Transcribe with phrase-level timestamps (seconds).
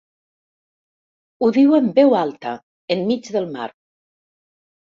[1.43, 2.57] Ho diu en Veu alta,
[2.97, 3.69] enmig del mar.